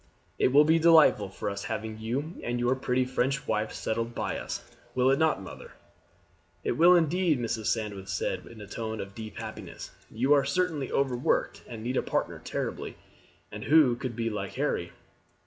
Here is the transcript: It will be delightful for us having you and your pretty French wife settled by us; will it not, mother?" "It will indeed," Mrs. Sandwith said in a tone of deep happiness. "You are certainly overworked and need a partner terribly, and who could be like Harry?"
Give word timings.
It 0.39 0.47
will 0.47 0.63
be 0.65 0.79
delightful 0.79 1.29
for 1.29 1.47
us 1.47 1.65
having 1.65 1.99
you 1.99 2.33
and 2.43 2.59
your 2.59 2.73
pretty 2.75 3.05
French 3.05 3.47
wife 3.47 3.71
settled 3.71 4.15
by 4.15 4.35
us; 4.39 4.67
will 4.95 5.11
it 5.11 5.19
not, 5.19 5.43
mother?" 5.43 5.73
"It 6.63 6.71
will 6.71 6.95
indeed," 6.95 7.39
Mrs. 7.39 7.67
Sandwith 7.67 8.09
said 8.09 8.47
in 8.47 8.59
a 8.61 8.65
tone 8.65 8.99
of 8.99 9.13
deep 9.13 9.37
happiness. 9.37 9.91
"You 10.09 10.33
are 10.33 10.43
certainly 10.43 10.91
overworked 10.91 11.61
and 11.67 11.83
need 11.83 11.97
a 11.97 12.01
partner 12.01 12.41
terribly, 12.43 12.97
and 13.51 13.65
who 13.65 13.95
could 13.95 14.15
be 14.15 14.31
like 14.31 14.53
Harry?" 14.53 14.91